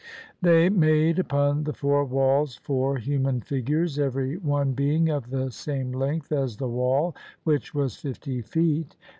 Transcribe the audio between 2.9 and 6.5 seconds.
human figures, every one being of the same length